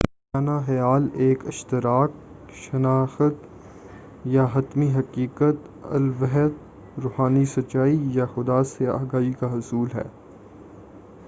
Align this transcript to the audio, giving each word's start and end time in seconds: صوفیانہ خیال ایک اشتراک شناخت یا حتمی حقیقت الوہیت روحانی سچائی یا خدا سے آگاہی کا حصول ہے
صوفیانہ 0.03 0.51
خیال 0.67 1.03
ایک 1.15 1.45
اشتراک 1.47 2.11
شناخت 2.53 3.45
یا 4.27 4.45
حتمی 4.53 4.89
حقیقت 4.95 5.69
الوہیت 5.91 6.99
روحانی 7.03 7.45
سچائی 7.53 7.99
یا 8.13 8.25
خدا 8.35 8.61
سے 8.67 8.87
آگاہی 8.89 9.31
کا 9.39 9.53
حصول 9.53 9.87
ہے 9.93 10.07